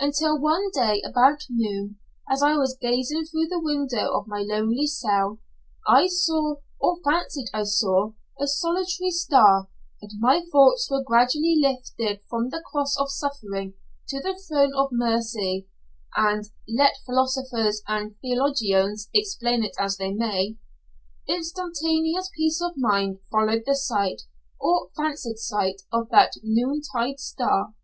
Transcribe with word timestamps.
Until 0.00 0.38
one 0.40 0.70
day 0.72 1.02
about 1.04 1.42
noon, 1.50 1.98
as 2.30 2.42
I 2.42 2.56
was 2.56 2.78
gazing 2.80 3.26
through 3.26 3.48
the 3.48 3.60
window 3.60 4.10
of 4.18 4.26
my 4.26 4.40
lonely 4.40 4.86
cell, 4.86 5.38
I 5.86 6.06
saw, 6.06 6.54
or 6.80 6.96
fancied 7.06 7.48
I 7.52 7.64
saw, 7.64 8.14
a 8.40 8.46
solitary 8.46 9.10
star, 9.10 9.68
and 10.00 10.12
my 10.18 10.42
thoughts 10.50 10.90
were 10.90 11.02
gradually 11.04 11.58
lifted 11.60 12.22
from 12.30 12.48
the 12.48 12.62
cross 12.64 12.96
of 12.96 13.10
suffering 13.10 13.74
to 14.08 14.18
the 14.18 14.40
throne 14.48 14.72
of 14.74 14.92
Mercy, 14.92 15.68
and 16.16 16.46
(let 16.66 16.96
philosophers 17.04 17.82
and 17.86 18.16
theologians 18.22 19.10
explain 19.12 19.62
it 19.62 19.74
as 19.78 19.98
they 19.98 20.10
may) 20.14 20.56
instantaneous 21.28 22.30
peace 22.34 22.62
of 22.62 22.78
mind 22.78 23.18
followed 23.30 23.64
the 23.66 23.76
sight, 23.76 24.22
or 24.58 24.88
fancied 24.96 25.36
sight, 25.38 25.82
of 25.92 26.08
that 26.08 26.32
noon 26.42 26.80
tide 26.80 27.20
star! 27.20 27.74